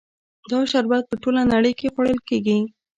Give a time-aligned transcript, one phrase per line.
[0.51, 2.59] دا شربت په ټوله نړۍ کې خوړل کیږي.